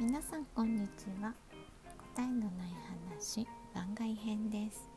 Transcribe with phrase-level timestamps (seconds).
[0.00, 1.34] 皆さんこんにちは。
[2.14, 2.70] 答えのない
[3.16, 4.88] 話番外編です、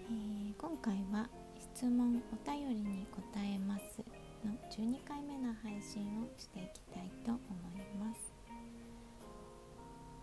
[0.00, 1.26] えー今回は
[1.74, 4.02] 質問お便りに答えます
[4.44, 8.34] の12回目の配信をしていきたいと思います。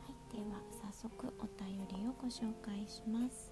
[0.05, 0.61] はいでは
[0.93, 3.51] 早速お便りをご紹介します、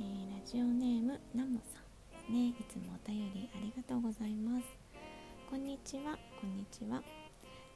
[0.00, 1.80] えーラジオネームナモさ
[2.30, 2.48] んね。
[2.48, 4.64] いつもお便りありがとうございます。
[5.50, 7.02] こんにちはこんにちは。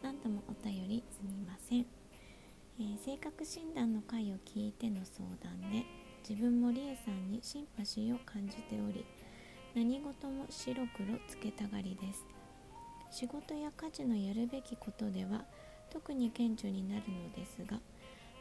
[0.03, 1.87] 何度もお便りすみません、
[2.81, 5.85] えー性格診断の回を聞いての相談で
[6.29, 9.05] 自分もりえさんにシンパシーを感じており
[9.75, 12.27] 何事も白黒つけたがりです。
[13.11, 15.45] 仕事や家事のやるべきことでは
[15.91, 17.79] 特に顕著になるのですが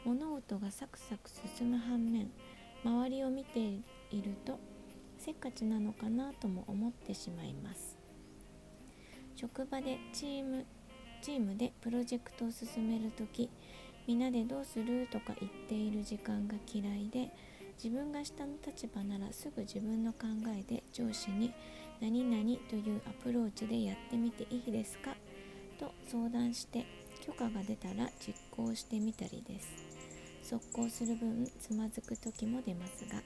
[0.04, 2.30] 物事がサクサク進む反面
[2.84, 4.58] 周りを見ていると
[5.18, 7.98] せっかちなのかなとも思ってしまいます。
[9.36, 10.66] 職場でチーム
[11.22, 13.48] チームでプロジェクトを進める時
[14.06, 17.30] みんなでどうするとか言っている時間が嫌いで
[17.82, 21.52] 自分が下の立場ならすぐ自分の考えで上司に
[22.02, 25.16] 「何々」というアプローチでやってみていいですか？
[25.78, 26.84] と相談して
[27.24, 29.68] 許可が出たら実行してみたりです。
[30.42, 33.22] 速攻する分つまずく時も出ますが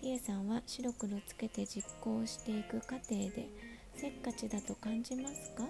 [0.00, 3.48] りえさんは白黒つけて実行していく過程で
[3.96, 5.68] せっかちだと感じますか？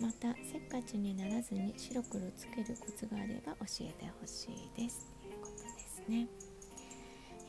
[0.00, 5.06] またせっかちにならずに白黒つけるコツがあれば教えてほしいです。
[5.20, 6.26] ということですね、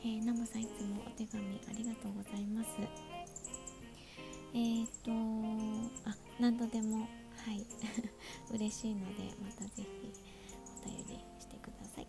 [0.04, 2.68] えー、ナモさんいつもお手紙ありがとうございます。
[4.54, 5.10] えーと
[6.04, 7.64] あ何度でもはい。
[8.54, 9.86] 嬉しいのでまたぜひ
[10.84, 12.06] お便りしてください。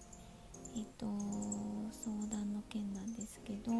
[0.76, 1.06] えっ、と
[1.92, 3.72] 相談の件なんですけど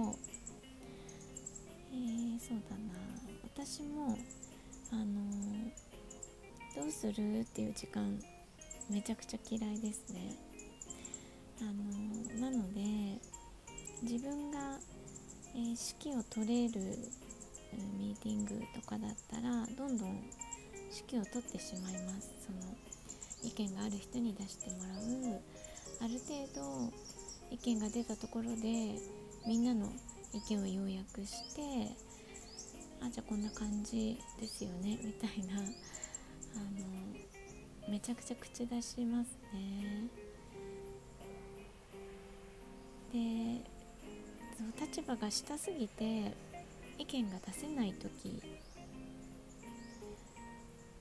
[1.92, 2.94] えー、そうだな。
[3.44, 4.18] 私も
[4.92, 5.22] あの
[6.94, 7.42] する？
[7.42, 8.20] っていう時間
[8.90, 10.38] めちゃくちゃ嫌いですね。
[11.62, 13.20] あのなので
[14.02, 14.78] 自分が、
[15.56, 16.80] えー指揮を取れる
[17.98, 20.24] ミーティングとかだったらどんどん
[20.92, 22.30] 指揮を取ってしまいます。
[22.46, 22.76] その
[23.44, 25.42] 意見がある人に出してもらう。
[26.02, 26.94] ある程度
[27.52, 29.00] 意見が出たところで
[29.48, 29.92] みんなの
[30.34, 31.96] 意見を要約して
[33.02, 35.62] あじゃあこんな感じですよねみたいな
[36.56, 40.08] あのめちゃくちゃ口出しますね。
[43.12, 43.64] で
[44.58, 46.34] そう立場が下すぎて
[46.98, 48.42] 意見が出せない時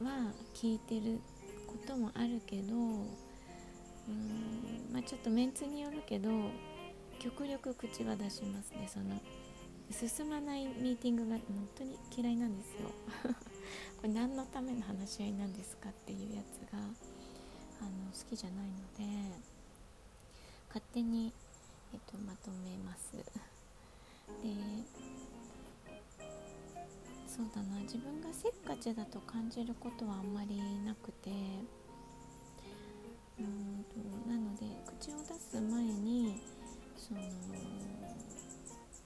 [0.01, 1.21] は聞いてる
[1.67, 2.77] こともあるけどう
[4.11, 6.31] ん、まあ、ちょっとメンツによるけど
[7.19, 8.89] 極力口は出しますね。
[8.93, 9.21] その
[9.93, 12.91] 進まないミーティングが本当に嫌いなんですよ。
[14.01, 19.05] これ何のための話し合いなんですかっていうやつがあの好きじゃないので
[20.69, 21.33] 勝手に、
[21.93, 23.13] えっと、まとめます。
[23.13, 23.23] で
[27.27, 31.31] そうだな自分がせっかちだと感じることはあんまりなくて
[33.39, 34.67] うんとなので
[34.99, 36.43] 口を出す前に
[36.97, 37.21] その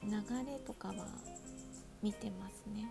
[0.04, 0.94] 流れとかは
[2.02, 2.88] 見てますね。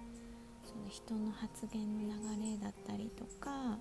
[0.75, 3.77] その人の発言の流れだったりとか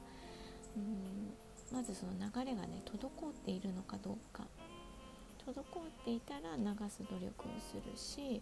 [0.77, 1.35] うん
[1.73, 4.45] まずその流れがね滞っているのかどうか。
[5.45, 5.63] 滞っ
[6.05, 8.41] ていたら流す努力をするし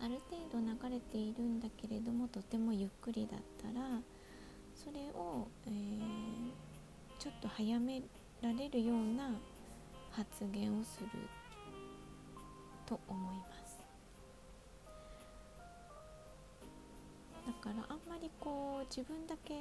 [0.00, 4.00] ある程度流れているんだけれどもとてもゆっくりだったら
[4.74, 6.70] それを、えー
[7.20, 8.00] ちょっと早め
[8.40, 9.38] られるような
[10.10, 11.08] 発言をする
[12.86, 13.49] と思います。
[17.46, 19.54] だからあんまりこう自分だけ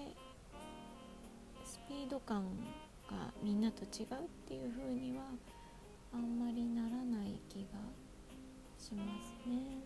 [1.64, 2.44] スピード感
[3.10, 5.24] がみんなと違うっていう風には
[6.14, 7.80] あんまりならない気が
[8.78, 9.84] しますね。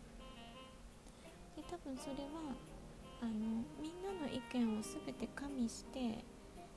[1.56, 2.56] で多分それは
[3.22, 3.31] あの
[3.81, 6.24] みんなの意見を全て加味して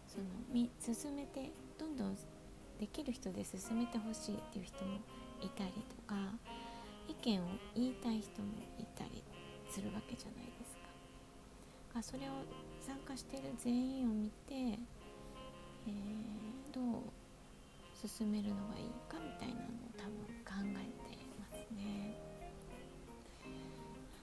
[0.06, 2.16] そのみ進めてどんどん
[2.78, 4.98] できる人で進めてほしいっていう人も
[5.40, 6.14] いたりとか
[7.08, 8.48] 意見を言いたい人も
[8.78, 9.22] いたり
[9.68, 10.75] するわけじゃないですか。
[11.96, 12.44] あそれを
[12.78, 16.36] 参加している全員を見て、えー
[16.76, 16.84] どう
[17.96, 20.12] 進めるのがいいかみたいなのを多分
[20.44, 22.12] 考えてますね。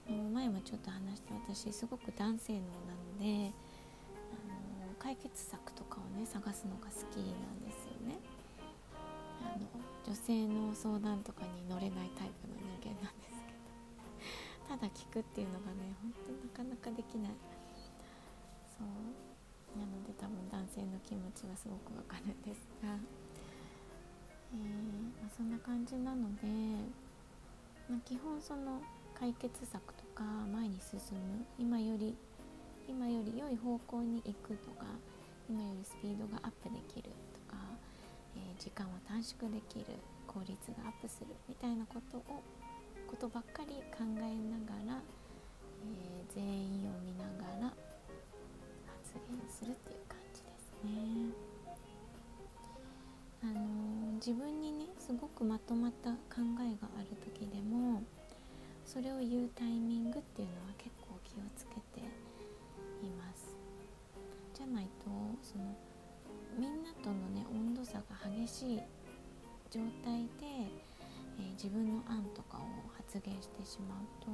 [0.07, 3.51] あの前もちょっと話した私すごく男性脳なので
[4.29, 8.19] あの解決策とかをね探すのが好きなんですよね。
[9.41, 9.65] あの
[10.05, 14.77] 女性の相談とかに乗れないタイプの人間なんですけど。
[14.77, 16.13] ただ聞くっていうのがね本
[16.53, 17.31] 当なかなかできない。
[18.77, 19.13] そう。
[19.79, 22.93] なので多分男性の気持ちはすごくわかるんですが、
[24.53, 26.47] えー、まあ、そんな感じなので、
[27.89, 28.81] まあ、基本その
[29.17, 30.23] 解決策とか
[30.53, 32.15] 前に進む今より
[32.87, 34.85] 今より良い方向に行くとか
[35.49, 37.57] 今よりスピードがアップできるとか、
[38.35, 39.85] えー、時間を短縮できる
[40.27, 42.43] 効率がアップするみたいなことを
[43.07, 45.01] ことばっかり考えながら、
[45.85, 47.73] えー、全員を見ながら
[49.49, 51.33] するっていう感じですね。
[53.43, 53.93] あの、
[54.25, 58.01] 自分にねすごくまとまった考えがある時でも
[58.85, 61.99] それを言うタイミングっていうのは結構気をつけて
[63.05, 63.53] います
[64.53, 65.75] じゃないとその
[66.57, 68.79] みんなとのね温度差が激しい
[69.69, 70.71] 状態で、
[71.39, 72.61] えー、自分の案とかを
[72.95, 74.31] 発言してしまうと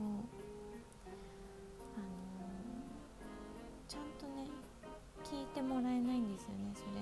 [5.60, 6.72] 聞いてもらえないんですよね。
[6.74, 7.02] それ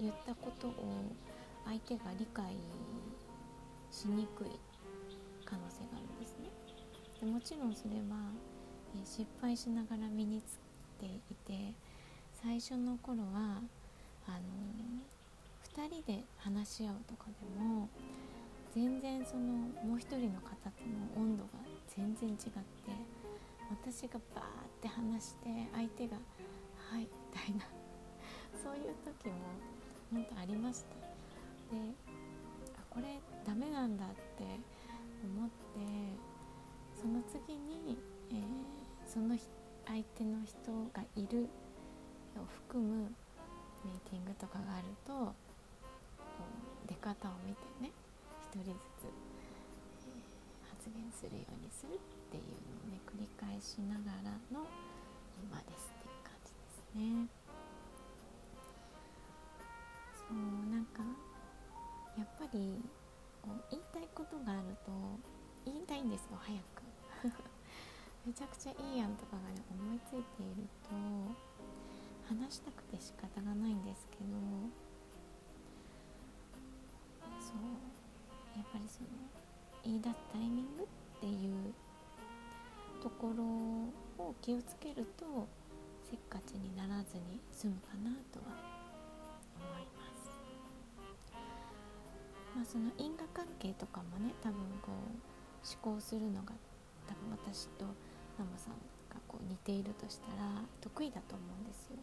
[0.00, 0.74] 言ったことを
[1.64, 2.46] 相手が理解
[3.92, 4.48] しにくい
[5.44, 6.50] 可能性があるんですね。
[7.20, 8.34] でもちろんそれは、
[8.96, 10.58] えー、失敗しながら身につ
[10.98, 11.74] ていて
[12.42, 13.62] 最初の頃は
[14.26, 17.88] あの2人で話し合うとかでも
[18.74, 19.42] 全然その
[19.86, 20.82] もう一人の方と
[21.16, 21.50] の温度が
[21.94, 22.50] 全然違って
[23.70, 24.46] 私がバーっ
[24.80, 26.16] て話して相手が
[26.90, 27.81] 「はい」みたいな
[28.60, 29.34] そういう時も
[30.12, 30.94] 本当ありました
[31.74, 31.80] で
[32.76, 34.44] あこれダメなんだって
[35.24, 36.32] 思って
[37.00, 37.96] その次に、
[38.30, 38.38] えー、
[39.06, 39.36] その
[39.86, 41.48] 相手の人がいる
[42.36, 43.10] を含む
[43.84, 45.34] ミーティングとかがあると
[46.86, 47.90] 出方を見てね
[48.52, 51.98] 一人ずつ、えー、発言するようにするっ
[52.30, 54.66] ていうのをね繰り返しながらの
[55.42, 57.26] 今ですっていう感じですね。
[60.32, 61.02] そうなんか
[62.16, 62.80] やっぱり
[63.42, 64.92] こう言いたいことがあると
[65.66, 66.82] 言いたいんですよ早く
[68.24, 70.90] めちゃくちゃいいやんとかがね思いついていると
[72.34, 74.24] 話したくて仕方がないんですけど
[77.38, 79.08] そうやっぱりその
[79.84, 80.86] 言い出すタイミングっ
[81.20, 81.74] ていう
[83.02, 83.44] ところ
[84.24, 85.46] を気をつけると
[86.08, 88.46] せっかちにならずに済むかなとは
[89.58, 90.01] 思います。
[92.54, 94.94] まあ、その因果関係とかもね多分こう
[95.64, 96.52] 思考するのが
[97.06, 97.84] 多分私と
[98.38, 98.74] ナモさん
[99.08, 101.96] がこう似ているとしたら得意だと思うんですよ。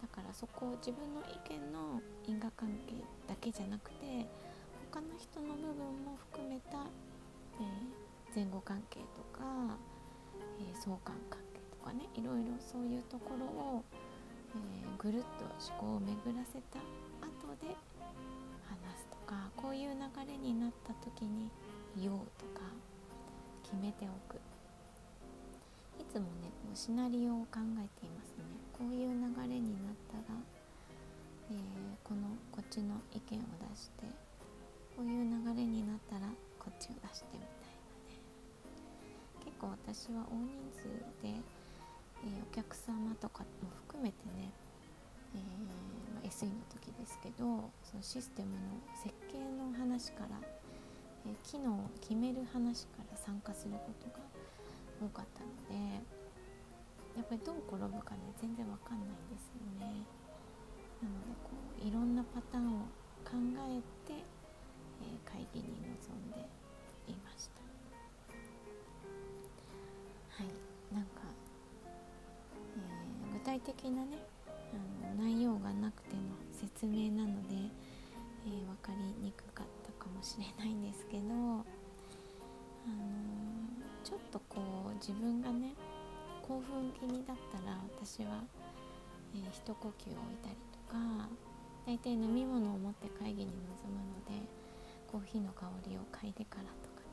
[0.00, 2.94] だからそこを自分の意見の因果関係
[3.26, 4.26] だけじゃなくて
[4.92, 6.86] 他の人の部分も含めた、
[7.58, 9.42] えー、前後関係とか、
[10.60, 13.84] えー、相関関係とかねいろいろそういうところを、
[14.54, 16.78] えー、ぐるっと思考を巡らせた
[17.26, 17.74] 後で
[19.68, 21.50] こういう流れになった時に
[21.94, 22.64] 言おうとか
[23.62, 24.40] 決めておく。
[26.00, 28.48] いつもねこうシナリオを考えていますね。
[28.72, 30.40] こういう流れになったら、
[31.50, 31.56] えー、
[32.02, 34.08] このこっちの意見を出して
[34.96, 38.24] こういう流れになったらこっちを出してみたいなね。
[39.44, 40.88] 結構私は大人数
[41.20, 44.48] で、えー、お客様とかも含めてね、
[45.34, 48.58] えーま、SE の時ですけどそのシステムの
[49.02, 50.40] 設計の話から、
[51.26, 54.24] えー、機能を決める話から参加することが
[55.00, 56.02] 多かったので
[57.16, 59.90] やっぱりどう転ぶかね全然わかんないんですよね。
[61.02, 61.50] なのでこ
[61.82, 62.86] ういろんなパターンを
[63.24, 63.34] 考
[63.68, 66.46] えて、えー、会議に臨んで
[67.08, 67.60] いました。
[70.38, 70.94] はい。
[70.94, 71.22] なんか、
[71.86, 74.18] えー、具体的なね
[75.18, 76.22] 内容がなくての
[76.52, 77.56] 説明なので、
[78.46, 81.64] えー、分かりにくかったかもしれないんですけど、あの
[84.04, 85.74] ちょっとこう自分がね
[86.46, 88.42] 興奮気味だったら私は、
[89.34, 91.28] えー、一呼吸を置いたりとか
[91.84, 93.58] 大体飲み物を持って会議に臨
[93.92, 93.98] む
[94.32, 94.46] ので
[95.10, 97.10] コーヒーの香りを嗅いでからとかね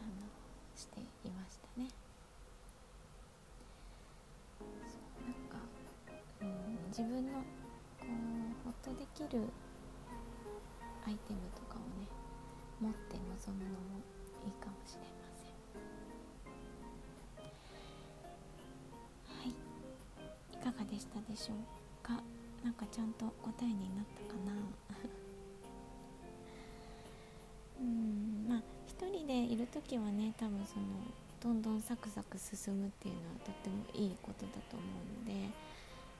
[0.00, 0.26] あの
[0.74, 2.01] していましたね。
[6.92, 7.46] 自分のこ
[8.04, 8.06] う
[8.64, 9.48] ホッとできる
[11.06, 12.06] アイテムとかをね
[12.80, 13.96] 持って臨むのも
[14.44, 15.52] いいかもしれません。
[19.40, 19.56] はい。
[20.52, 20.56] い。
[20.58, 21.56] かがでしたでしょう
[22.02, 22.22] か？
[22.62, 24.52] なんかちゃんと答えになったかな？
[27.80, 30.84] うんまあ一人でいる時はね多分その
[31.40, 34.88] どんどんサクサク進むっていうのはとってもいいことだと思う
[35.20, 35.48] ので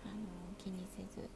[0.05, 1.29] あの気にせず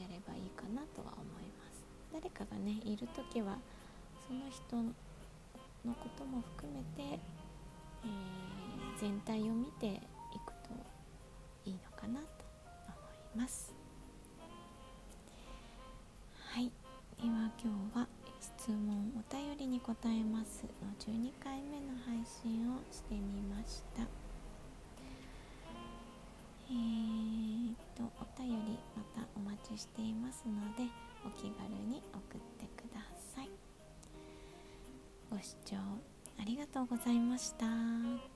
[0.00, 1.84] やればいいかなとは思います。
[2.12, 3.58] 誰かがねいる時は
[4.26, 7.18] その人のことも含めて、
[8.04, 9.90] えー、全体を見てい
[10.44, 10.70] くと
[11.66, 12.26] いいのかなと
[12.88, 13.74] 思います。
[16.52, 16.70] はい。
[17.20, 18.06] では今日は
[18.40, 24.23] 質問お便りに答えますの12回目の配信をしてみました。
[29.76, 30.90] していますので
[31.26, 33.00] お気軽に送ってくだ
[33.34, 33.50] さい
[35.30, 35.76] ご視聴
[36.40, 38.33] ありがとうございました。